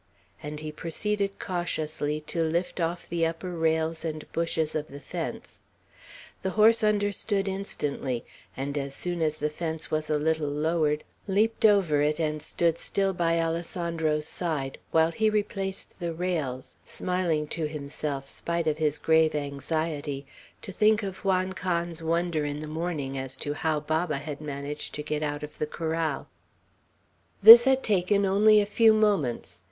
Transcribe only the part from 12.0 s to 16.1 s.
it and stood still by Alessandro's side, while he replaced